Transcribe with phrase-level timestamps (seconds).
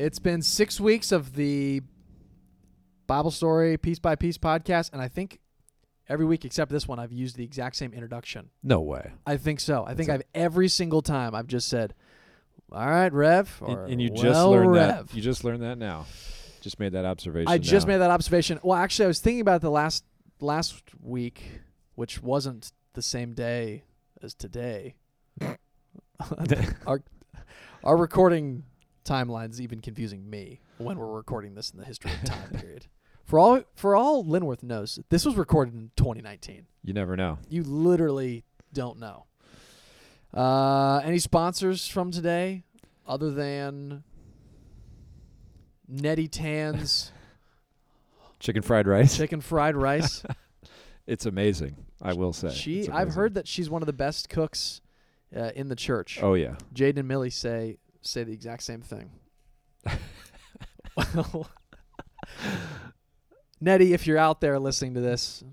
[0.00, 1.82] It's been six weeks of the
[3.06, 5.40] Bible story piece by piece podcast, and I think
[6.08, 8.48] every week except this one, I've used the exact same introduction.
[8.62, 9.12] No way.
[9.26, 9.84] I think so.
[9.86, 11.92] I think I've every single time I've just said,
[12.72, 15.14] "All right, Rev," or And, and you just "Well, learned Rev." that.
[15.14, 16.06] You just learned that now.
[16.62, 17.52] Just made that observation.
[17.52, 18.58] I just made that observation.
[18.62, 20.04] Well, actually, I was thinking about the last
[20.40, 21.60] last week,
[21.94, 23.84] which wasn't the same day
[24.22, 24.94] as today.
[26.86, 27.02] our
[27.84, 28.64] our recording
[29.04, 32.86] timeline's even confusing me when we're recording this in the history of time period.
[33.24, 36.66] For all for all Linworth knows, this was recorded in 2019.
[36.84, 37.38] You never know.
[37.48, 39.26] You literally don't know.
[40.34, 42.64] Uh, any sponsors from today,
[43.06, 44.04] other than
[45.88, 47.12] Nettie Tan's
[48.40, 49.16] Chicken fried rice.
[49.16, 50.22] chicken fried rice?
[51.06, 51.74] It's amazing.
[52.00, 52.50] I will say.
[52.52, 54.80] She, I've heard that she's one of the best cooks
[55.34, 56.20] uh, in the church.
[56.22, 56.54] Oh yeah.
[56.72, 59.10] Jaden and Millie say say the exact same thing.
[61.14, 61.48] Well,
[63.60, 65.44] Nettie, if you're out there listening to this,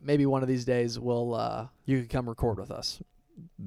[0.00, 3.02] maybe one of these days we'll uh, you can come record with us.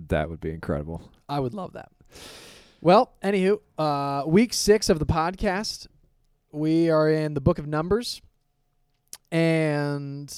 [0.07, 1.09] That would be incredible.
[1.27, 1.89] I would love that.
[2.81, 5.87] Well, anywho, uh, week six of the podcast,
[6.51, 8.21] we are in the book of Numbers,
[9.31, 10.31] and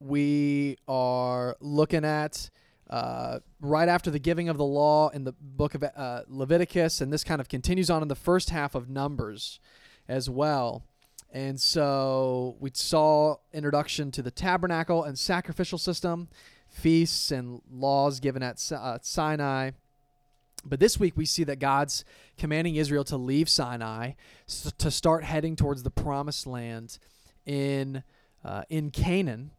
[0.00, 2.50] we are looking at
[2.90, 7.12] uh, right after the giving of the law in the book of uh, Leviticus, and
[7.12, 9.60] this kind of continues on in the first half of Numbers
[10.08, 10.84] as well.
[11.30, 16.28] And so we saw introduction to the tabernacle and sacrificial system,
[16.70, 19.72] feasts and laws given at uh, Sinai.
[20.64, 22.04] But this week we see that God's
[22.38, 24.12] commanding Israel to leave Sinai
[24.78, 26.98] to start heading towards the promised land
[27.46, 28.02] in
[28.44, 29.50] uh, in Canaan,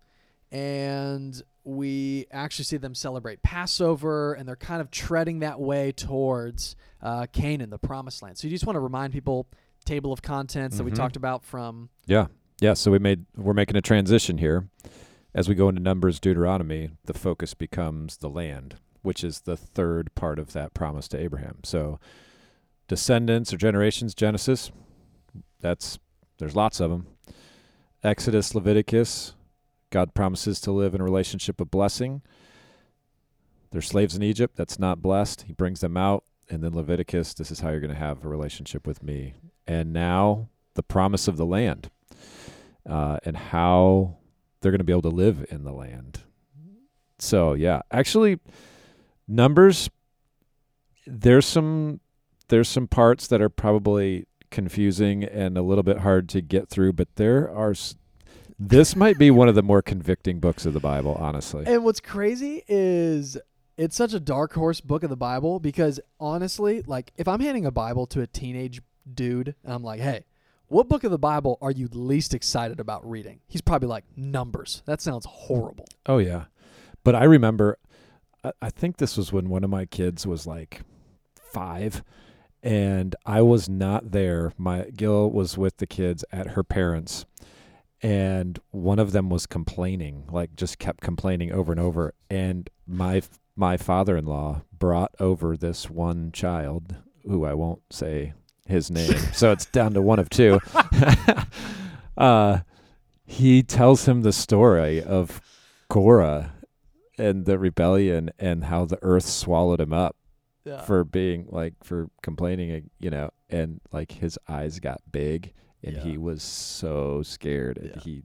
[0.52, 6.76] and we actually see them celebrate Passover, and they're kind of treading that way towards
[7.02, 8.38] uh, Canaan, the promised land.
[8.38, 9.48] So you just want to remind people
[9.86, 10.96] table of contents that we Mhm.
[10.96, 12.28] talked about from Yeah.
[12.60, 12.74] Yeah.
[12.74, 14.68] So we made we're making a transition here.
[15.34, 20.14] As we go into Numbers, Deuteronomy, the focus becomes the land, which is the third
[20.16, 21.60] part of that promise to Abraham.
[21.64, 22.00] So
[22.88, 24.72] descendants or generations, Genesis,
[25.60, 26.00] that's
[26.40, 27.08] there's lots of them.
[28.04, 29.34] Exodus, Leviticus,
[29.90, 32.22] God promises to live in a relationship of blessing.
[33.72, 35.44] They're slaves in Egypt, that's not blessed.
[35.44, 36.24] He brings them out.
[36.50, 39.36] And then Leviticus, this is how you're going to have a relationship with me.
[39.68, 41.92] And now the promise of the land
[42.90, 44.18] uh, and how
[44.62, 46.22] they're going to be able to live in the land.
[47.20, 48.40] So yeah, actually,
[49.28, 49.90] numbers.
[51.06, 52.00] There's some
[52.50, 56.94] there's some parts that are probably confusing and a little bit hard to get through,
[56.94, 57.76] but there are.
[58.60, 61.64] This might be one of the more convicting books of the Bible, honestly.
[61.66, 63.38] And what's crazy is
[63.78, 67.66] it's such a dark horse book of the Bible because honestly, like if I'm handing
[67.66, 68.82] a Bible to a teenage
[69.12, 70.26] dude and I'm like, hey,
[70.68, 73.40] what book of the Bible are you least excited about reading?
[73.48, 74.84] He's probably like, Numbers.
[74.86, 75.88] That sounds horrible.
[76.06, 76.46] Oh yeah,
[77.06, 77.78] but I remember,
[78.44, 80.82] I, I think this was when one of my kids was like
[81.36, 82.04] five,
[82.62, 84.52] and I was not there.
[84.58, 87.26] My Gil was with the kids at her parents,
[88.02, 92.14] and one of them was complaining, like just kept complaining over and over.
[92.30, 93.22] And my
[93.56, 96.96] my father in law brought over this one child
[97.26, 98.34] who I won't say
[98.68, 100.60] his name, so it's down to one of two.
[102.18, 102.60] uh,
[103.26, 105.42] he tells him the story of
[105.90, 106.54] Korah
[107.18, 110.16] and the rebellion and how the earth swallowed him up
[110.64, 110.82] Yeah.
[110.84, 115.54] for being like for complaining, you know, and like his eyes got big
[115.84, 116.04] and Yeah.
[116.04, 118.02] he was so scared Yeah.
[118.02, 118.24] he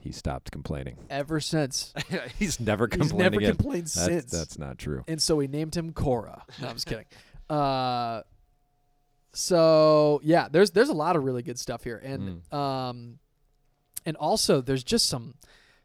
[0.00, 0.98] he stopped complaining.
[1.08, 1.94] Ever since.
[2.38, 3.12] He's never complained.
[3.12, 3.56] He's never again.
[3.56, 4.30] complained That's, since.
[4.30, 5.02] that's not true.
[5.08, 6.44] and so we named him Korah.
[6.60, 7.06] No, I'm just kidding.
[7.50, 8.22] Uh,
[9.32, 13.18] so yeah, there's there's a lot of really good stuff here, and um,
[14.06, 15.34] and also there's just some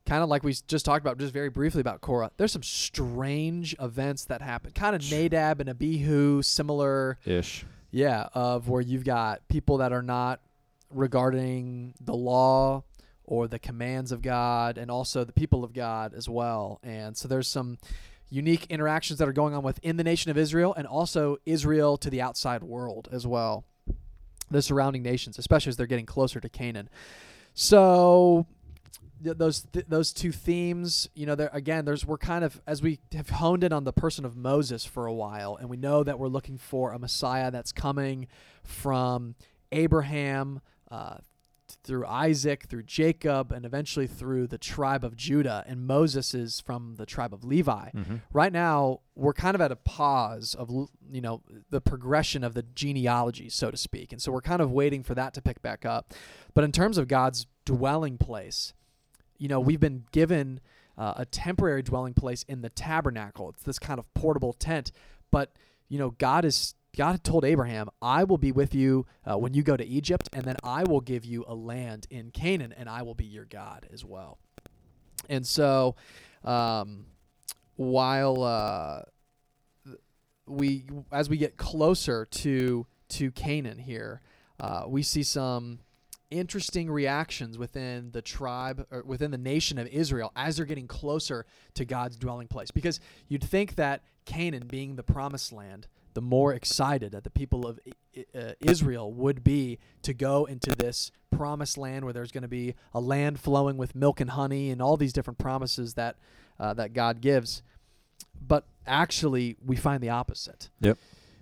[0.06, 2.32] kind of like we just talked about, just very briefly about Korah.
[2.38, 7.66] There's some strange events that happen, kind of Nadab and Abihu, similar, Ish.
[7.92, 10.40] yeah, of where you've got people that are not
[10.90, 12.84] regarding the law
[13.24, 16.80] or the commands of God, and also the people of God as well.
[16.82, 17.78] And so there's some
[18.32, 22.10] unique interactions that are going on within the nation of Israel, and also Israel to
[22.10, 23.66] the outside world as well,
[24.50, 26.90] the surrounding nations, especially as they're getting closer to Canaan.
[27.54, 28.48] So
[29.24, 32.82] th- those th- those two themes, you know, there again, there's we're kind of as
[32.82, 36.04] we have honed in on the person of Moses for a while, and we know
[36.04, 38.28] that we're looking for a Messiah that's coming
[38.64, 39.36] from
[39.72, 41.18] Abraham uh,
[41.84, 45.64] through Isaac, through Jacob, and eventually through the tribe of Judah.
[45.68, 47.92] And Moses is from the tribe of Levi.
[47.96, 48.16] Mm-hmm.
[48.34, 50.70] Right now, we're kind of at a pause of
[51.12, 54.72] you know the progression of the genealogy, so to speak, and so we're kind of
[54.72, 56.14] waiting for that to pick back up.
[56.54, 58.74] But in terms of God's dwelling place,
[59.38, 60.60] you know, we've been given
[60.98, 63.50] uh, a temporary dwelling place in the tabernacle.
[63.50, 64.92] It's this kind of portable tent,
[65.32, 65.54] but
[65.88, 69.64] you know, God is God told Abraham, "I will be with you uh, when you
[69.64, 73.04] go to Egypt, and then I will give you a land in Canaan, and I
[73.04, 74.40] will be your God as well."
[75.30, 75.96] And so,
[76.44, 77.06] um,
[77.76, 79.02] while uh,
[80.48, 84.22] we, as we get closer to to Canaan here,
[84.60, 85.80] uh, we see some
[86.32, 91.46] interesting reactions within the tribe or within the nation of Israel as they're getting closer
[91.74, 92.72] to God's dwelling place.
[92.72, 97.66] Because you'd think that Canaan being the promised land, the more excited that the people
[97.68, 97.80] of
[98.36, 102.76] uh, Israel would be to go into this promised land where there's going to be
[102.94, 106.16] a land flowing with milk and honey and all these different promises that
[106.60, 107.62] uh, that God gives.
[108.46, 110.70] But actually, we find the opposite.
[110.82, 110.98] Yep.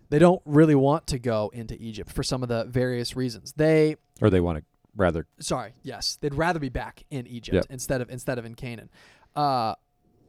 [0.10, 3.54] They don't really want to go into Egypt for some of the various reasons.
[3.54, 4.64] They Or they want to
[4.96, 5.26] rather.
[5.40, 7.66] sorry, yes, they'd rather be back in Egypt Yep.
[7.70, 8.90] instead of instead of in Canaan.
[9.36, 9.76] Uh,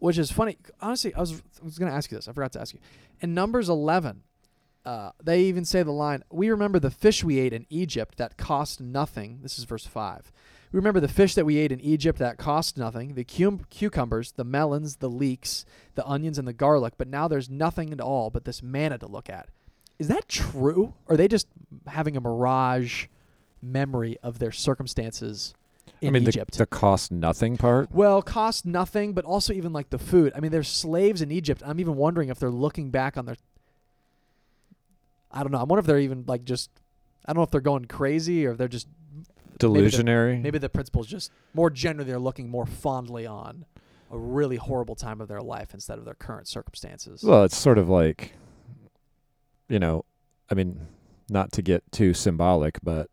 [0.01, 0.59] which is funny.
[0.81, 2.29] Honestly, I was I was going to ask you this.
[2.29, 2.81] I forgot to ask you.
[3.21, 4.23] In Numbers 11,
[4.85, 8.37] uh, they even say the line, "We remember the fish we ate in Egypt that
[8.37, 10.33] cost nothing." This is verse five.
[10.71, 14.33] We remember the fish that we ate in Egypt that cost nothing, the cum- cucumbers,
[14.33, 15.65] the melons, the leeks,
[15.95, 16.95] the onions, and the garlic.
[16.99, 19.49] But now there's nothing at all but this manna to look at.
[19.99, 20.95] Is that true?
[21.07, 21.49] Or are they just
[21.87, 23.07] having a mirage
[23.63, 25.55] memory of their circumstances
[26.01, 26.59] in I mean, the, Egypt?
[26.59, 27.91] the cost nothing part.
[27.93, 30.33] well, cost nothing, but also even like the food.
[30.37, 31.63] I mean, they're slaves in Egypt.
[31.65, 33.37] I'm even wondering if they're looking back on their.
[35.31, 35.59] I don't know.
[35.59, 36.71] I wonder if they're even like just.
[37.27, 38.89] I don't know if they're going crazy or if they're just
[39.59, 40.41] Delusionary.
[40.41, 43.65] maybe the principal's just more generally they're looking more fondly on
[44.11, 47.23] a really horrible time of their life instead of their current circumstances.
[47.23, 48.33] Well, it's sort of like,
[49.69, 50.05] you know,
[50.51, 50.87] I mean,
[51.29, 53.11] not to get too symbolic, but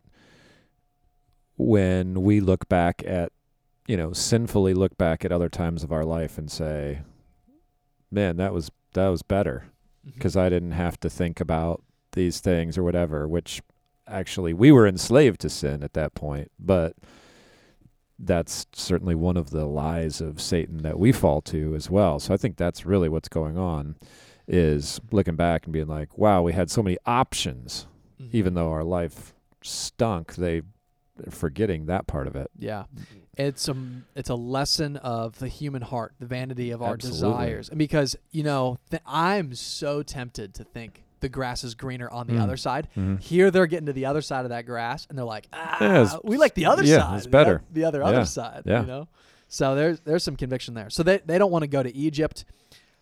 [1.57, 3.31] when we look back at,
[3.87, 6.99] you know, sinfully look back at other times of our life and say,
[8.11, 9.65] man, that was that was better
[10.13, 11.81] because I didn't have to think about
[12.13, 13.61] these things or whatever, which
[14.07, 16.95] actually we were enslaved to sin at that point, but
[18.17, 22.19] that's certainly one of the lies of Satan that we fall to as well.
[22.19, 23.95] So I think that's really what's going on
[24.47, 27.87] is looking back and being like, wow, we had so many options
[28.21, 28.29] Mhm.
[28.31, 30.61] even though our life stunk, they
[31.29, 32.49] forgetting that part of it.
[32.57, 32.85] Yeah,
[33.37, 33.75] it's a
[34.15, 37.19] it's a lesson of the human heart, the vanity of our Absolutely.
[37.19, 42.09] desires, and because you know th- I'm so tempted to think the grass is greener
[42.09, 42.41] on the Mm.
[42.41, 42.87] other side.
[42.95, 43.17] Mm-hmm.
[43.17, 46.17] Here they're getting to the other side of that grass, and they're like, ah, Yeah,
[46.23, 47.17] we like the other yeah, side.
[47.17, 47.61] it's better.
[47.71, 48.63] The, other Yeah, other side.
[48.65, 48.81] yeah.
[48.81, 49.07] You know,
[49.47, 50.89] so there's there's some conviction there.
[50.89, 52.45] So they they don't want to go to Egypt.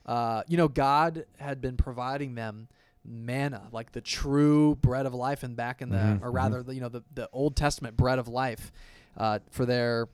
[0.06, 2.68] Uh, you know, God had been providing them
[3.06, 6.34] manna, like the true bread of life, and back in the, Mhm, or mhm.
[6.34, 8.72] rather, the, you know, the the Old Testament bread of life,
[9.18, 10.08] uh, for their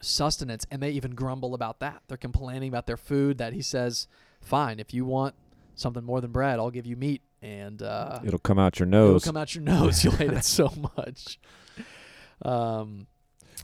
[0.00, 2.02] sustenance, and they even grumble about that.
[2.08, 3.38] They're complaining about their food.
[3.38, 4.06] That He says,
[4.40, 5.34] "Fine, if you want
[5.74, 9.22] something more than bread, I'll give you meat." And uh, It'll come out your nose.
[9.22, 10.04] It'll come out your nose.
[10.04, 11.38] You'll hate it so much.
[12.42, 13.06] Um,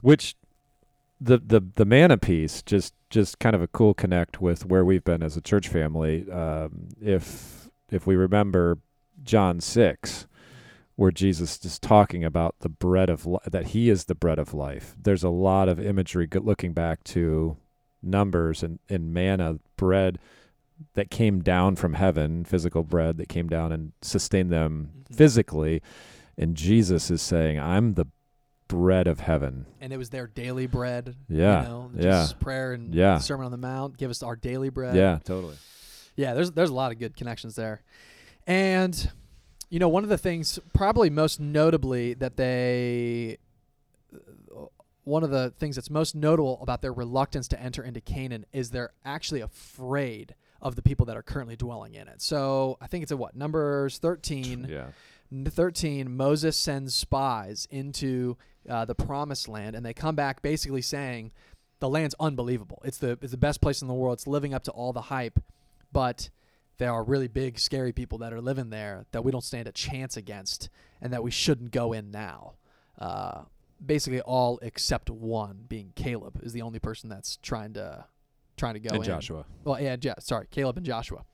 [0.03, 0.35] which
[1.21, 5.05] the the the manna piece just just kind of a cool connect with where we've
[5.05, 6.31] been as a church family.
[6.31, 8.79] Um, if if we remember
[9.23, 10.27] John six,
[10.97, 14.55] where Jesus is talking about the bread of li- that He is the bread of
[14.55, 14.97] life.
[15.01, 17.57] There's a lot of imagery go- looking back to
[18.03, 20.19] numbers and, and manna bread
[20.95, 25.17] that came down from heaven, physical bread that came down and sustained them Mhm.
[25.17, 25.83] physically.
[26.39, 28.07] And Jesus is saying, "I'm the
[28.69, 31.15] bread of heaven." and it was their daily bread.
[31.29, 33.19] Yeah, You know, yeah, prayer and yeah.
[33.19, 33.97] Sermon on the Mount.
[33.97, 34.97] Give us our daily bread.
[34.97, 35.57] Yeah, totally.
[36.17, 37.83] Yeah, there's there's a lot of good connections there.
[38.47, 39.11] And
[39.71, 43.39] you know, one of the things probably most notably that they
[45.05, 48.71] one of the things that's most notable about their reluctance to enter into Canaan is
[48.71, 52.21] they're actually afraid of the people that are currently dwelling in it.
[52.21, 53.37] So, I think it's a what?
[53.37, 54.87] Numbers 13 Yeah.
[55.49, 58.37] 13 moses sends spies into
[58.69, 61.33] uh, the promised land and they come back basically saying
[61.81, 64.63] the land's unbelievable it's the, it's the best place in the world it's living up
[64.63, 65.41] to all the hype
[65.93, 66.31] but
[66.79, 69.73] there are really big scary people that are living there that we don't stand a
[69.73, 70.69] chance against
[71.01, 72.55] and that we shouldn't go in now
[72.99, 73.43] uh,
[73.85, 78.05] basically all except one being caleb is the only person that's trying to
[78.57, 79.45] trying to go and in Joshua.
[79.65, 81.25] well, yeah, yeah, sorry, Caleb and Joshua.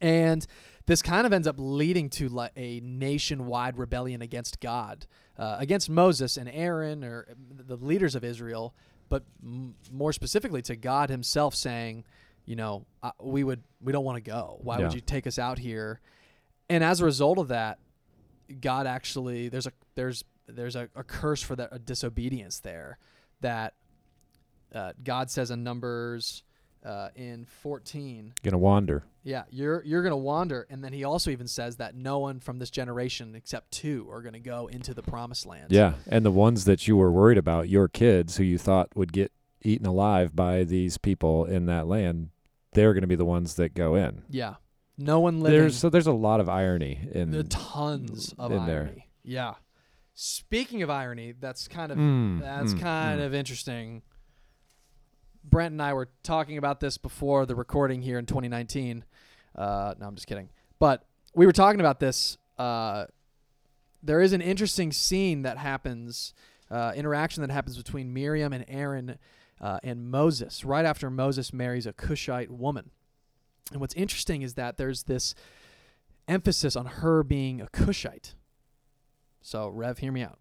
[0.00, 0.46] And
[0.86, 5.06] this kind of ends up leading to like a nationwide rebellion against God,
[5.38, 8.74] uh, against Moses and Aaron or the leaders of Israel,
[9.08, 12.04] but m- more specifically to God Himself, saying,
[12.46, 14.58] you know, uh, we would we don't want to go.
[14.62, 16.00] Why would you take us out here?
[16.70, 17.78] And as a result of that,
[18.60, 22.98] God actually there's a there's there's a, a curse for that a disobedience there
[23.40, 23.74] that
[24.74, 26.42] uh, God says in Numbers
[26.84, 29.02] uh, in 14 Gonna wander.
[29.24, 32.60] yeah, you're you're gonna wander, and then he also even says that no one from
[32.60, 35.72] this generation except two are gonna go into the promised land.
[35.72, 39.12] Yeah, and the ones that you were worried about, your kids who you thought would
[39.12, 42.28] get eaten alive by these people in that land,
[42.76, 44.22] they're going to be the ones that go in.
[44.30, 44.54] yeah.
[44.98, 45.60] No one living.
[45.60, 48.84] There's so there's a lot of irony in the tons of in there.
[48.84, 49.08] irony.
[49.24, 49.54] Yeah.
[50.14, 53.26] Speaking of irony, that's kind of Mm, that's mm, kind mm.
[53.26, 54.00] of interesting.
[55.44, 59.04] Brent and I were talking about this before the recording here in 2019.
[59.54, 60.48] Uh, no, I'm just kidding.
[60.78, 61.04] But
[61.34, 62.38] we were talking about this.
[62.58, 63.04] Uh,
[64.02, 66.32] there is an interesting scene that happens,
[66.70, 69.18] uh, interaction that happens between Miriam and Aaron
[69.60, 72.90] uh, and Moses right after Moses marries a Cushite woman.
[73.72, 75.34] And what's interesting is that there's this
[76.28, 78.34] emphasis on her being a Cushite.
[79.40, 80.38] So, Rev, hear me out.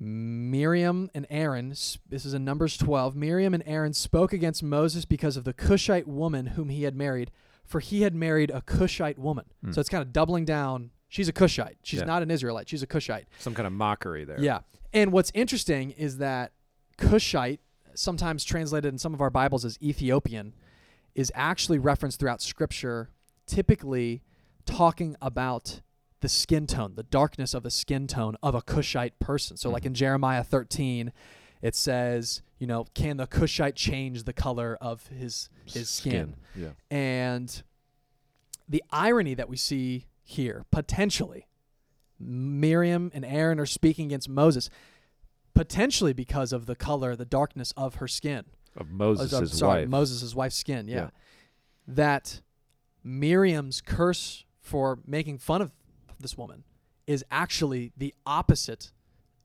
[0.00, 3.14] Miriam and Aaron, this is in Numbers 12.
[3.14, 7.30] Miriam and Aaron spoke against Moses because of the Cushite woman whom he had married,
[7.64, 9.44] for he had married a Cushite woman.
[9.64, 9.72] Hmm.
[9.72, 10.90] So it's kind of doubling down.
[11.08, 11.76] She's a Cushite.
[11.84, 12.06] She's Yeah.
[12.06, 12.68] not an Israelite.
[12.68, 13.26] She's a Cushite.
[13.38, 14.40] Some kind of mockery there.
[14.40, 14.60] Yeah.
[14.92, 16.52] And what's interesting is that
[16.98, 17.60] Cushite,
[17.94, 20.54] sometimes translated in some of our Bibles as Ethiopian,
[21.14, 23.10] is actually referenced throughout Scripture,
[23.46, 24.22] typically
[24.66, 25.80] talking about
[26.20, 29.56] the skin tone, the darkness of the skin tone of a Cushite person.
[29.56, 29.88] So, like mm-hmm.
[29.88, 31.12] in Jeremiah 13,
[31.62, 36.36] it says, you know, can the Cushite change the color of his his skin?
[36.56, 36.70] Yeah.
[36.90, 37.62] And
[38.68, 41.46] the irony that we see here, potentially,
[42.18, 44.70] Miriam and Aaron are speaking against Moses,
[45.54, 48.44] potentially because of the color, the darkness of her skin.
[48.76, 49.88] Of Uh, Moses' I'm sorry, wife.
[49.88, 50.96] Moses' wife's skin, yeah.
[50.96, 51.10] Yeah.
[51.86, 52.40] That
[53.02, 55.70] Miriam's curse for making fun of
[56.18, 56.64] this woman
[57.06, 58.90] is actually the opposite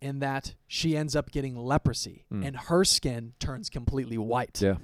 [0.01, 2.47] in that she ends up getting leprosy Mm.
[2.47, 4.61] and her skin turns completely white.
[4.61, 4.77] yeah.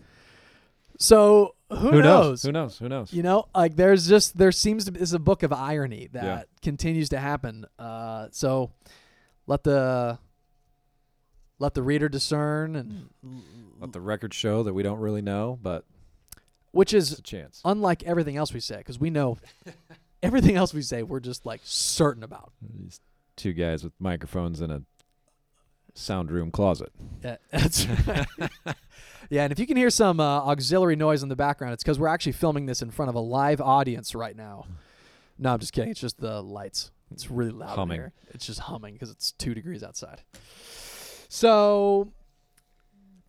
[0.98, 2.44] So who, Who knows?
[2.44, 2.78] Who knows?
[2.80, 3.12] Who knows?
[3.12, 6.08] You know, like there's just there seems to be this is a book of irony
[6.14, 6.44] that Yeah.
[6.62, 7.66] continues to happen.
[7.80, 8.72] Uh, so
[9.48, 10.20] let the
[11.60, 13.10] let the reader discern, and
[13.80, 15.86] Let the record show that we don't really know, but
[16.72, 17.62] which is a chance.
[17.64, 19.38] unlike everything else we say because we know
[20.24, 22.52] everything else we say we're just like certain about.
[22.62, 23.00] These
[23.38, 24.82] two guys with microphones in a
[25.94, 26.92] sound room closet.
[27.24, 28.28] Yeah, that's right.
[29.30, 31.98] yeah, and if you can hear some uh, auxiliary noise in the background, it's because
[32.00, 34.66] we're actually filming this in front of a live audience right now.
[35.38, 35.92] No, I'm just kidding.
[35.92, 36.92] It's just the lights.
[37.12, 37.98] It's really loud in Humming.
[38.00, 38.14] here.
[38.34, 40.22] It's just humming because it's two degrees outside.
[41.36, 42.14] So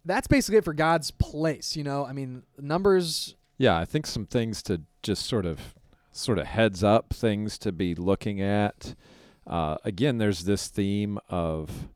[0.05, 1.75] that's basically it for God's place.
[1.75, 3.35] You know, I mean, numbers.
[3.59, 5.75] Yeah, I think some things to just sort of
[6.13, 8.95] sort of heads up things to be looking at.
[9.45, 11.89] Uh, again, there's this theme of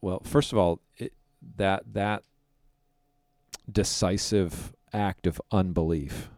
[0.00, 1.14] well, first of all, it,
[1.56, 2.22] that that
[3.68, 6.30] decisive act of unbelief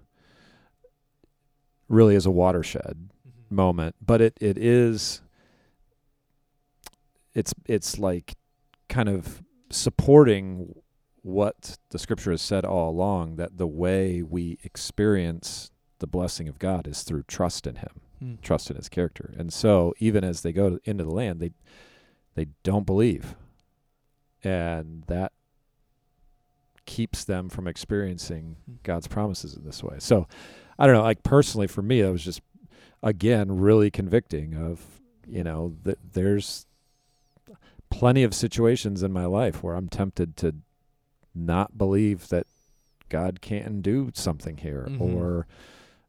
[1.86, 3.10] really is a watershed
[3.50, 5.20] moment, but it, it is
[7.36, 8.34] it's it's like
[8.88, 10.74] kind of supporting
[11.22, 16.58] what the scripture has said all along that the way we experience the blessing of
[16.58, 18.34] God is through trust in him, Hmm.
[18.42, 19.34] trust in his character.
[19.36, 21.50] And so even as they go into the land, they
[22.34, 23.34] they don't believe.
[24.44, 25.32] And that
[26.86, 28.74] keeps them from experiencing Hmm.
[28.82, 29.96] God's promises in this way.
[29.98, 30.26] So
[30.78, 32.40] I don't know, like personally for me that was just
[33.02, 34.80] again really convicting of,
[35.26, 36.65] you know, that there's
[37.98, 40.54] plenty of situations in my life where I'm tempted to
[41.34, 42.46] not believe that
[43.08, 45.00] God can do something here Mhm.
[45.00, 45.46] or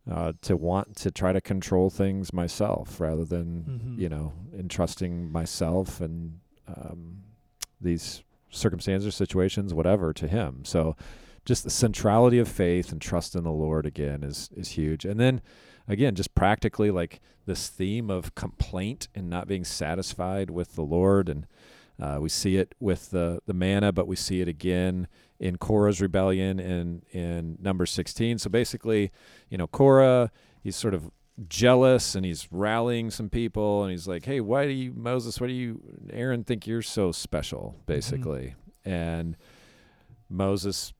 [0.10, 3.63] uh, to want to try to control things myself rather than
[3.98, 4.00] Mhm.
[4.01, 7.24] you know entrusting myself and um,
[7.82, 10.96] these circumstances situations whatever to him so
[11.44, 15.20] just the centrality of faith and trust in the lord again is is huge and
[15.20, 15.41] then
[15.89, 21.27] again just practically like this theme of complaint and not being satisfied with the lord
[21.27, 21.46] and
[21.99, 25.07] uh, we see it with the the manna but we see it again
[25.39, 29.11] in Korah's rebellion in in number 16 so basically
[29.49, 31.09] you know Korah he's sort of
[31.47, 35.47] jealous and he's rallying some people and he's like hey why do you Moses why
[35.47, 39.37] do you Aaron think you're so special basically and
[40.29, 40.93] Moses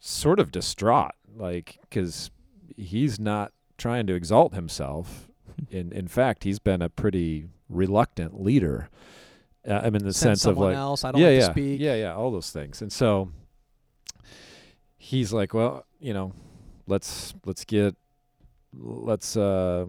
[0.00, 2.30] sort of distraught like cuz
[2.76, 5.28] he's not trying to exalt himself.
[5.70, 8.90] In in fact, he's been a pretty reluctant leader.
[9.66, 11.04] Uh, I'm in the Send sense of someone like, else.
[11.04, 11.80] I don't yeah, like yeah, to speak.
[11.80, 12.82] yeah, yeah, all those things.
[12.82, 13.30] And so
[14.96, 16.32] he's like, well, you know,
[16.86, 17.96] let's let's get
[18.72, 19.86] let's uh,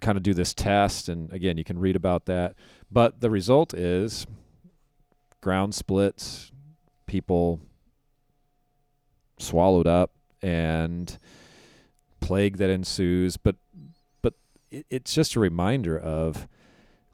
[0.00, 1.08] kind of do this test.
[1.08, 2.54] And again, you can read about that.
[2.90, 4.26] But the result is
[5.40, 6.50] ground splits,
[7.06, 7.60] people
[9.38, 11.18] swallowed up, and
[12.20, 13.36] plague that ensues.
[13.36, 13.56] But
[14.22, 14.34] but
[14.70, 16.48] it, it's just a reminder of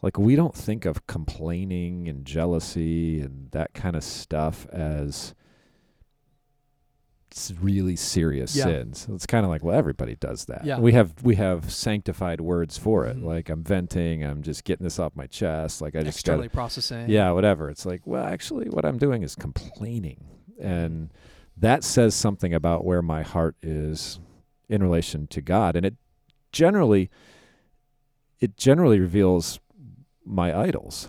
[0.04, 5.34] like we don't think of complaining and jealousy and that kind of stuff as
[7.60, 8.64] really serious Yeah.
[8.64, 9.08] sins.
[9.10, 10.64] It's kind of like well everybody does that.
[10.64, 10.78] Yeah.
[10.78, 13.16] We have we have sanctified words for it.
[13.16, 13.24] Mhm.
[13.24, 16.48] Like I'm venting, I'm just getting this off my chest, like I just got Externally
[16.48, 17.08] processing.
[17.08, 17.70] yeah, whatever.
[17.70, 20.24] It's like, well, actually, what I'm doing is complaining.
[20.60, 21.10] And
[21.56, 24.20] that says something about where my heart is
[24.68, 25.74] in relation to God.
[25.74, 25.96] And it
[26.52, 27.10] generally,
[28.38, 29.58] it generally reveals
[30.24, 31.08] my idols.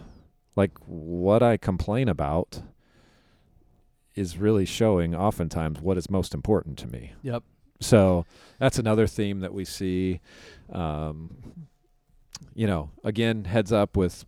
[0.56, 2.62] Like what I complain about
[4.16, 7.14] is really showing oftentimes what is most important to me.
[7.22, 7.44] Yep.
[7.82, 8.26] So
[8.60, 10.22] that's another theme that we see.
[10.72, 11.36] Um,
[12.54, 14.24] you know, again, heads up with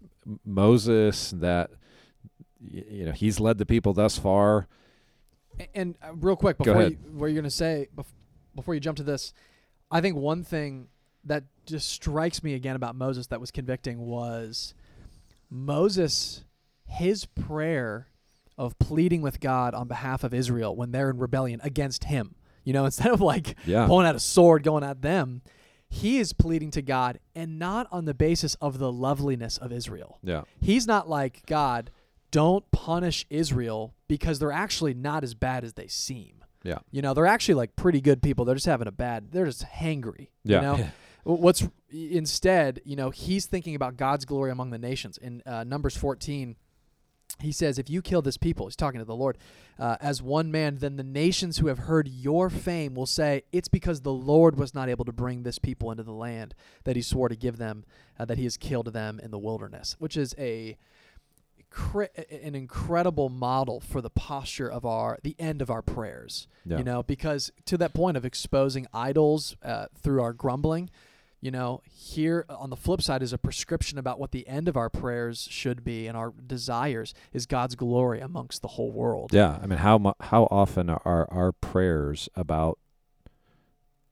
[0.46, 1.70] Moses that
[2.60, 4.68] you know he's led the people thus far.
[5.60, 8.06] A- And uh, real quick, before you, what you're gonna say, bef-
[8.54, 9.34] before you jump to this,
[9.90, 10.90] I think one thing
[11.24, 14.74] that just strikes me again about Moses that was convicting was
[15.50, 16.44] Moses,
[16.86, 18.08] his prayer
[18.58, 22.36] of pleading with God on behalf of Israel when they're in rebellion against him.
[22.64, 25.42] You know, instead of like Yeah, pulling out a sword going at them,
[25.90, 30.20] he is pleading to God and not on the basis of the loveliness of Israel.
[30.24, 31.92] yeah, He's not like God,
[32.32, 36.44] don't punish Israel because they're actually not as bad as they seem.
[36.64, 36.80] Yeah.
[36.92, 38.44] You know, they're actually like pretty good people.
[38.44, 40.28] They're just having a bad, they're just hangry.
[40.44, 40.90] yeah, You know?
[41.28, 45.18] What's instead, you know, he's thinking about God's glory among the nations.
[45.18, 46.56] In uh, Numbers 14,
[47.40, 49.38] he says, If you kill this people, he's talking to the Lord,
[49.78, 53.68] uh, as one man, then the nations who have heard your fame will say, It's
[53.68, 57.02] because the Lord was not able to bring this people into the land that he
[57.02, 57.84] swore to give them,
[58.18, 60.78] uh, that he has killed them in the wilderness, which is a
[62.42, 66.78] an incredible model for the posture of our the end of our prayers yeah.
[66.78, 70.90] you know because to that point of exposing idols uh, through our grumbling
[71.42, 74.76] you know here on the flip side is a prescription about what the end of
[74.76, 79.60] our prayers should be and our desires is god's glory amongst the whole world Yeah,
[79.62, 82.80] I mean, how mu- how often are our prayers about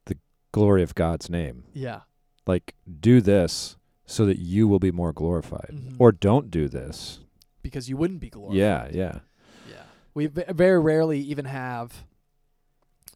[0.06, 0.18] the
[0.52, 1.64] glory of God's name?
[1.74, 2.02] yeah
[2.46, 5.96] Like, do this so that you will be more glorified, Mhm.
[5.98, 7.20] or don't do this.
[7.64, 9.20] because you wouldn't be glorified Yeah, yeah,
[9.68, 9.82] Yeah.
[10.14, 12.06] We v- very rarely even have,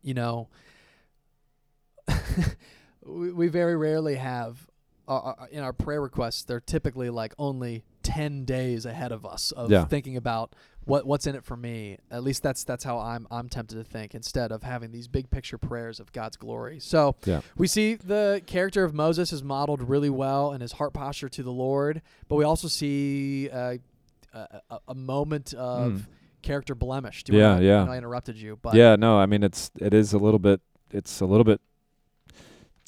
[0.01, 0.47] you know,
[3.09, 4.67] we, we very rarely have
[5.07, 6.43] uh, uh, in our prayer requests.
[6.43, 9.85] They're typically like only ten days ahead of us of Yeah.
[9.85, 10.53] thinking about
[10.85, 11.97] what what's in it for me.
[12.11, 14.13] At least that's that's how I'm I'm tempted to think.
[14.15, 16.79] Instead of having these big picture prayers of God's glory.
[16.79, 17.41] So Yeah.
[17.57, 21.43] we see the character of Moses is modeled really well in his heart posture to
[21.43, 23.49] the Lord, but we also see.
[23.49, 23.77] Uh,
[24.31, 26.05] a, a, moment of Mm.
[26.43, 27.23] character blemish.
[27.23, 27.83] Do you Yeah, yeah.
[27.85, 28.95] I I interrupted you, but yeah.
[28.95, 31.59] No, I mean, it's it is a little bit it's a little bit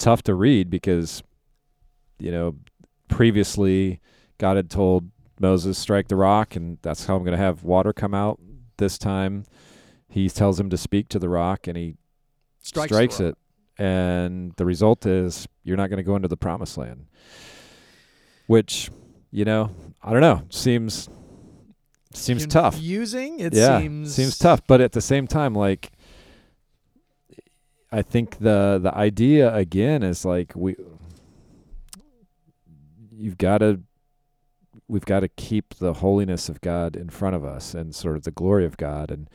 [0.02, 1.24] tough to read because
[2.20, 2.56] you know
[3.08, 4.00] previously
[4.38, 5.10] God had told
[5.40, 8.40] Moses strike the rock and that's how I'm going to have water come out.
[8.78, 9.46] This time
[10.10, 11.96] he tells him to speak to the rock and he
[12.62, 13.38] strikes, strikes, it
[13.78, 17.08] and the result is you're not going to go into the promised land.
[18.46, 18.92] Which,
[19.32, 19.72] you know,
[20.04, 21.10] I don't know, seems
[22.14, 22.74] seems tough.
[22.74, 23.40] Confusing.
[23.40, 25.92] It yeah, seems seems tough, but at the same time like
[27.92, 30.76] I think the the idea again is like we
[33.12, 33.82] you've got to
[34.88, 38.24] we've got to keep the holiness of God in front of us and sort of
[38.24, 39.30] the glory of God and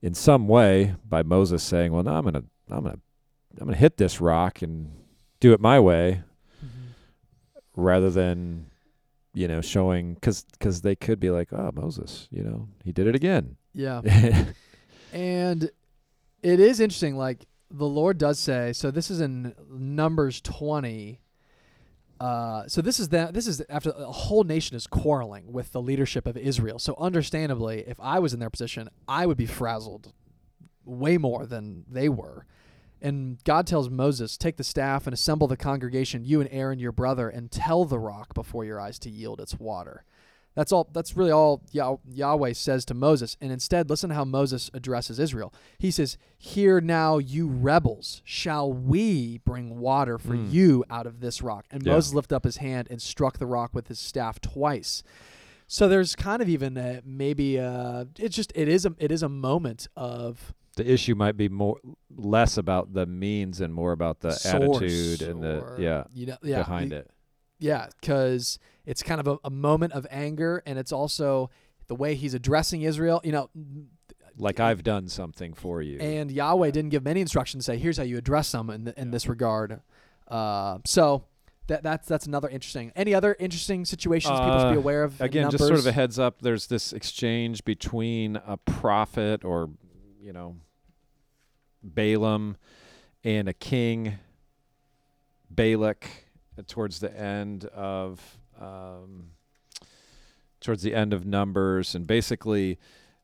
[0.00, 3.00] in some way by Moses saying, "Well, no, I'm going to I'm going to
[3.60, 4.90] I'm going to hit this rock and
[5.40, 6.22] do it my way
[6.64, 6.94] Mhm.
[7.76, 8.66] rather than
[9.34, 13.06] you know showing cuz cuz they could be like, "Oh, Moses, you know, he did
[13.06, 14.00] it again." Yeah,
[15.12, 15.70] and
[16.42, 17.16] it is interesting.
[17.16, 18.72] Like the Lord does say.
[18.72, 21.20] So this is in Numbers twenty.
[22.20, 23.34] Uh, so this is that.
[23.34, 26.78] This is after a whole nation is quarreling with the leadership of Israel.
[26.78, 30.12] So understandably, if I was in their position, I would be frazzled
[30.84, 32.46] way more than they were.
[33.00, 36.92] And God tells Moses, Take the staff and assemble the congregation, you and Aaron your
[36.92, 40.04] brother, and tell the rock before your eyes to yield its water.
[40.54, 40.88] That's all.
[40.92, 43.36] That's really all Yahweh says to Moses.
[43.40, 45.52] And instead, listen to how Moses addresses Israel.
[45.78, 50.52] He says, "Hear now, you rebels, shall we bring water for Mm.
[50.52, 51.94] you out of this rock?" And Yeah.
[51.94, 55.02] Moses lifted up his hand and struck the rock with his staff twice.
[55.66, 59.22] So there's kind of even a, maybe a, it's just it is a it is
[59.22, 61.78] a moment of The issue might be more
[62.14, 66.36] less about the means and more about the source attitude and the yeah, you know
[66.42, 67.10] yeah behind the- it.
[67.62, 71.48] Yeah, because it's kind of a, a moment of anger, and it's also
[71.86, 73.20] the way he's addressing Israel.
[73.24, 73.50] You know,
[74.36, 75.98] Like I've done something for you.
[76.00, 78.96] and Yahweh didn't give many instructions to say, "Here's how you address them in, th-
[78.96, 79.12] in Yeah.
[79.12, 79.80] this regard."
[80.26, 81.24] Uh, so
[81.68, 82.90] that that's that's another interesting.
[82.96, 85.20] Any other interesting situations people should be Uh, aware of?
[85.20, 86.40] in Again, just sort of a heads up.
[86.42, 89.70] There's this exchange between a prophet or,
[90.20, 90.56] you know,
[91.82, 92.56] Balaam
[93.22, 94.18] and a king,
[95.50, 96.21] Balak,
[96.66, 99.30] towards the end of um,
[100.60, 102.78] towards the end of Numbers, and basically,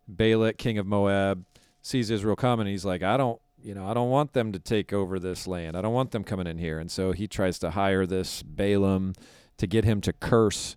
[0.08, 1.44] Balak, king of Moab,
[1.82, 2.66] sees Israel coming.
[2.66, 3.40] And he's like, I don't.
[3.60, 5.76] You know, I don't want them to take over this land.
[5.76, 6.78] I don't want them coming in here.
[6.78, 9.14] And so he tries to hire this Balaam
[9.56, 10.76] to get him to curse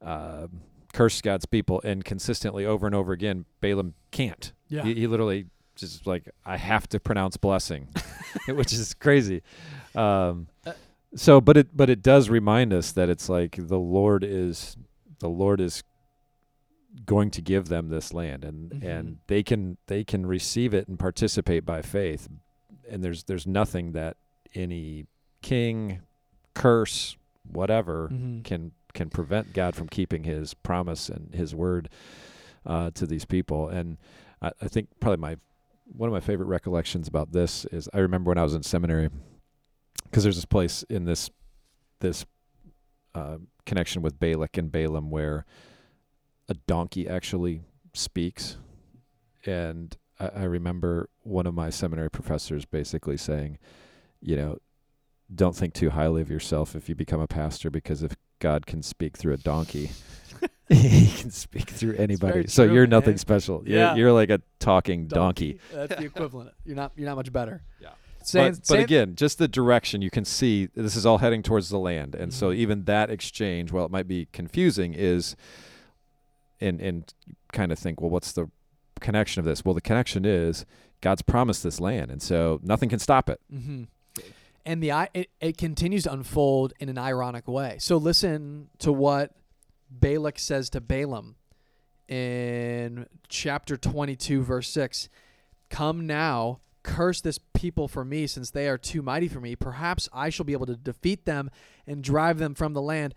[0.00, 0.46] uh,
[0.92, 4.52] curse God's people, and consistently over and over again, Balaam can't.
[4.68, 4.84] yeah.
[4.84, 7.88] He, he literally just like I have to pronounce blessing,
[8.48, 9.42] which is crazy.
[9.96, 10.72] Um, Uh,
[11.14, 14.76] so, but it but it does remind us that it's like the Lord is
[15.18, 15.82] the Lord is
[17.06, 18.84] going to give them this land, and Mhm.
[18.84, 22.28] and they can they can receive it and participate by faith,
[22.88, 24.16] and there's there's nothing that
[24.54, 25.06] any
[25.42, 26.00] king,
[26.54, 27.16] curse,
[27.50, 28.44] whatever Mhm.
[28.44, 31.88] can can prevent God from keeping His promise and His word
[32.66, 33.68] uh, to these people.
[33.68, 33.96] And
[34.42, 35.36] I, I think probably my
[35.96, 39.10] one of my favorite recollections about this is I remember when I was in seminary
[40.10, 41.30] because there's this place in this
[42.00, 42.24] this
[43.14, 45.44] uh, connection with Balak and Balaam where
[46.48, 47.62] a donkey actually
[47.94, 48.56] speaks,
[49.46, 53.58] and I, I remember one of my seminary professors basically saying,
[54.20, 54.58] you know,
[55.32, 58.82] don't think too highly of yourself if you become a pastor because if God can
[58.82, 59.90] speak through a donkey,
[60.68, 62.46] he can speak through anybody.
[62.46, 63.18] So true, you're nothing man.
[63.18, 63.62] special.
[63.66, 63.90] Yeah.
[63.90, 65.58] You're, you're like a talking donkey.
[65.72, 66.52] That's the equivalent.
[66.64, 67.62] You're not you're not much better.
[67.80, 67.90] Yeah.
[68.22, 71.68] Saying, but, but again, just the direction you can see this is all heading towards
[71.70, 72.56] the land, and so Mhm.
[72.56, 75.36] even that exchange, while it might be confusing, is
[76.60, 77.14] and and
[77.52, 78.50] kind of think, well, what's the
[79.00, 79.64] connection of this?
[79.64, 80.66] Well, the connection is
[81.00, 83.40] God's promised this land, and so nothing can stop it.
[83.50, 83.84] hmm
[84.66, 87.76] And the it, it continues to unfold in an ironic way.
[87.78, 89.32] So listen to what
[89.90, 91.36] Balak says to Balaam
[92.08, 95.08] in chapter 22 verse 6.
[95.70, 99.54] Come now, curse this people for me since they are too mighty for me.
[99.56, 101.50] Perhaps I shall be able to defeat them
[101.86, 103.14] and drive them from the land.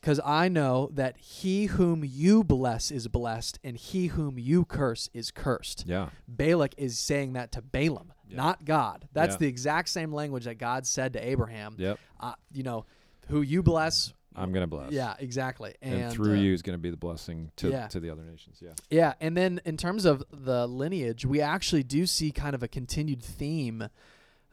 [0.00, 5.10] Because I know that he whom you bless is blessed, and he whom you curse
[5.12, 5.84] is cursed.
[5.86, 8.36] Yeah, Balak is saying that to Balaam, Yeah.
[8.38, 9.08] not God.
[9.12, 9.38] That's Yeah.
[9.40, 11.74] the exact same language that God said to Abraham.
[11.76, 11.98] yep.
[12.18, 12.86] Uh, you know,
[13.28, 14.14] who you bless.
[14.34, 14.92] I'm gonna bless.
[14.92, 15.74] Yeah, exactly.
[15.82, 17.88] and, And, through uh, you is going to be the blessing to yeah.
[17.88, 18.58] to the other nations.
[18.60, 22.62] Yeah, Yeah, and then in terms of the lineage, we actually do see kind of
[22.62, 23.88] a continued theme,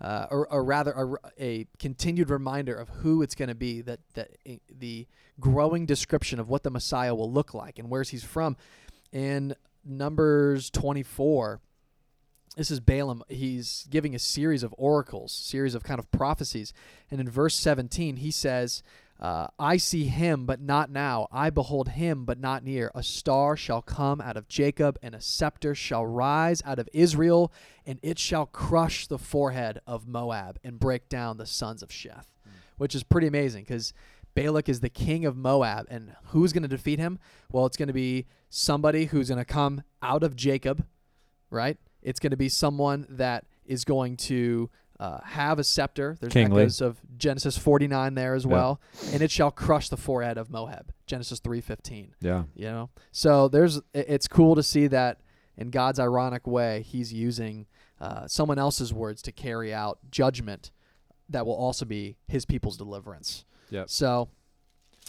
[0.02, 3.82] uh, or, or rather, a, a continued reminder of who it's going to be.
[3.82, 4.32] That that
[4.70, 5.08] the
[5.40, 8.58] growing description of what the Messiah will look like and where he's from.
[9.12, 11.62] In Numbers 24,
[12.58, 13.24] this is Balaam.
[13.30, 16.74] He's giving a series of oracles, series of kind of prophecies,
[17.12, 18.82] and in verse 17, he says.
[19.19, 21.27] Uh, I see him, but not now.
[21.32, 22.91] I behold him, but not near.
[22.93, 27.51] A star shall come out of Jacob, and a scepter shall rise out of Israel,
[27.86, 32.27] and it shall crush the forehead of Moab and break down the sons of Sheth,
[32.77, 33.91] which is pretty amazing because
[34.36, 37.17] Balak is the king of Moab, and who's going to defeat him?
[37.51, 40.86] Well, it's going to be somebody who's going to come out of Jacob,
[41.49, 41.77] right?
[42.03, 46.17] It's going to be someone that is going to uh, have a scepter.
[46.19, 46.63] There's Kingly.
[46.63, 48.51] echoes of Genesis 49 there as Yeah.
[48.51, 48.81] well,
[49.12, 50.91] and it shall crush the forehead of Moab.
[51.05, 52.13] Genesis 3:15.
[52.19, 55.21] yeah, You know, so there's it's cool to see that
[55.55, 57.65] in God's ironic way, He's using
[57.99, 60.71] uh, someone else's words to carry out judgment
[61.29, 63.43] that will also be His people's deliverance.
[63.69, 63.89] Yep.
[63.89, 64.29] So,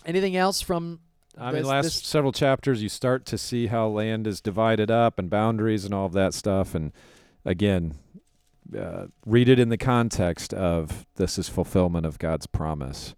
[0.07, 1.01] anything else from?
[1.37, 4.91] I mean, this- last this- several chapters, you start to see how land is divided
[4.91, 6.75] up and boundaries and all of that stuff.
[6.75, 6.93] And
[7.45, 7.95] again,
[8.77, 13.15] uh, read it in the context of this is fulfillment of God's promise,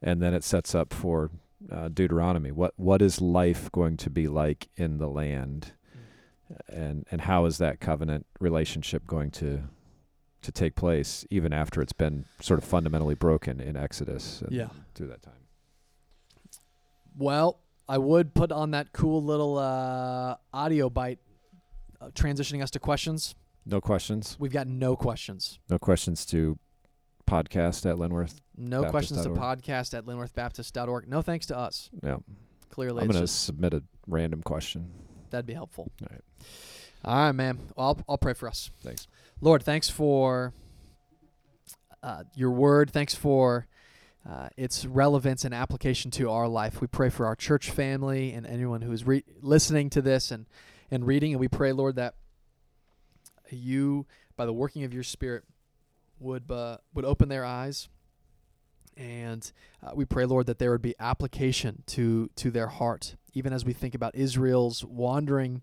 [0.00, 1.30] and then it sets up for
[1.70, 2.50] uh, Deuteronomy.
[2.52, 5.72] What what is life going to be like in the land,
[6.68, 9.64] and and how is that covenant relationship going to
[10.42, 14.42] to take place even after it's been sort of fundamentally broken in Exodus?
[14.42, 14.68] and Yeah.
[14.94, 15.32] through that time.
[17.16, 21.18] Well, I would put on that cool little uh, audio bite
[22.00, 23.34] uh, transitioning us to questions.
[23.66, 24.36] No questions.
[24.38, 25.58] We've got no questions.
[25.68, 26.58] No questions to
[27.26, 28.40] podcast at Linworth.
[28.56, 31.08] No questions to podcast at linworthbaptist.org.
[31.08, 31.90] No thanks to us.
[32.02, 32.18] Yeah.
[32.70, 34.90] Clearly, I'm going to submit a random question.
[35.30, 35.90] that'd be helpful.
[36.02, 36.20] All right.
[37.04, 37.58] All right, man.
[37.76, 38.70] Well, I'll, I'll pray for us.
[38.82, 39.06] Thanks.
[39.40, 40.52] Lord, thanks for
[42.02, 42.90] uh, your word.
[42.90, 43.66] Thanks for
[44.28, 46.80] uh, its relevance and application to our life.
[46.80, 50.46] We pray for our church family and anyone who is re- listening to this and,
[50.90, 51.32] and reading.
[51.32, 52.14] And we pray, Lord, that
[53.50, 55.44] you, by the working of your Spirit,
[56.18, 57.88] would uh, would open their eyes.
[58.96, 59.50] And
[59.82, 63.64] uh, we pray, Lord, that there would be application to to their heart, even as
[63.64, 65.62] we think about Israel's wandering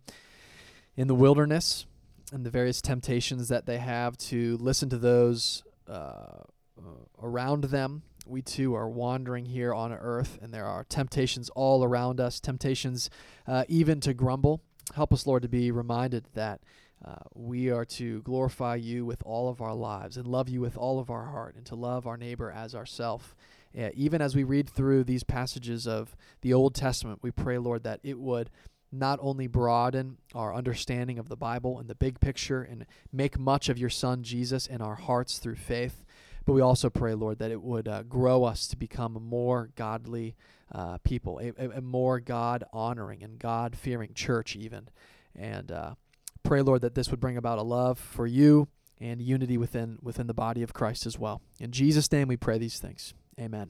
[0.96, 1.86] in the wilderness
[2.32, 6.44] and the various temptations that they have to listen to those uh,
[6.78, 8.04] uh, around them.
[8.26, 13.10] We too are wandering here on earth, and there are temptations all around us, temptations
[13.48, 14.62] uh, even to grumble.
[14.96, 16.62] Help us, Lord, to be reminded that
[17.04, 20.78] uh, we are to glorify you with all of our lives and love you with
[20.78, 23.36] all of our heart, and to love our neighbor as ourself.
[23.78, 27.84] Uh, even as we read through these passages of the Old Testament, we pray, Lord,
[27.84, 28.50] that it would
[28.92, 33.70] not only broaden our understanding of the Bible and the big picture and make much
[33.70, 36.04] of your Son Jesus in our hearts through faith,
[36.46, 40.36] but we also pray, Lord, that it would uh, grow us to become more godly
[40.72, 44.90] uh, people, a, a, a more God honoring and God fearing church, even.
[45.36, 45.96] And uh,
[46.44, 48.68] pray, Lord, that this would bring about a love for you
[49.00, 51.42] and unity within within the body of Christ as well.
[51.60, 53.14] In Jesus' name, we pray these things.
[53.40, 53.70] Amen.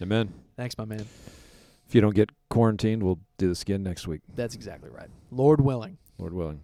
[0.00, 0.32] Amen.
[0.56, 1.06] Thanks, my man.
[1.88, 5.08] If you don't get quarantined, we'll do this again next week, That's exactly right.
[5.30, 5.98] Lord willing.
[6.18, 6.60] Lord willing.